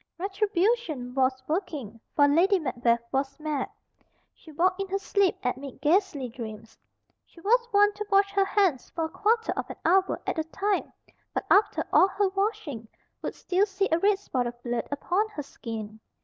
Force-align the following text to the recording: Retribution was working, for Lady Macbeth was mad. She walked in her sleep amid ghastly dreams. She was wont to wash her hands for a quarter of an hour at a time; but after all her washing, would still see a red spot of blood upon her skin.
Retribution 0.17 1.13
was 1.13 1.43
working, 1.47 1.99
for 2.15 2.27
Lady 2.27 2.57
Macbeth 2.57 3.03
was 3.11 3.39
mad. 3.39 3.69
She 4.33 4.51
walked 4.51 4.81
in 4.81 4.87
her 4.87 4.97
sleep 4.97 5.37
amid 5.43 5.79
ghastly 5.79 6.27
dreams. 6.27 6.75
She 7.23 7.39
was 7.41 7.67
wont 7.71 7.93
to 7.97 8.05
wash 8.11 8.31
her 8.31 8.45
hands 8.45 8.89
for 8.95 9.03
a 9.05 9.09
quarter 9.09 9.51
of 9.51 9.69
an 9.69 9.75
hour 9.85 10.19
at 10.25 10.39
a 10.39 10.43
time; 10.45 10.91
but 11.35 11.45
after 11.51 11.83
all 11.93 12.07
her 12.07 12.29
washing, 12.29 12.87
would 13.21 13.35
still 13.35 13.67
see 13.67 13.89
a 13.91 13.99
red 13.99 14.17
spot 14.17 14.47
of 14.47 14.59
blood 14.63 14.87
upon 14.91 15.27
her 15.29 15.43
skin. 15.43 15.99